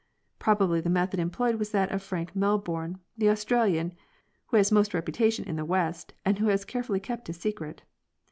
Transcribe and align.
Probably 0.39 0.81
the 0.81 0.89
method 0.89 1.19
employed 1.19 1.57
was 1.59 1.69
that 1.73 1.91
of 1.91 2.01
Frank 2.01 2.35
Melbourne, 2.35 2.97
the 3.15 3.29
Aus 3.29 3.45
tralian, 3.45 3.93
who 4.47 4.57
has 4.57 4.71
most 4.71 4.95
reputation 4.95 5.45
in 5.45 5.57
the 5.57 5.63
west, 5.63 6.13
and 6.25 6.39
who 6.39 6.47
has 6.47 6.65
care 6.65 6.81
fully 6.81 6.99
kept 6.99 7.27
his 7.27 7.37
secret. 7.37 7.83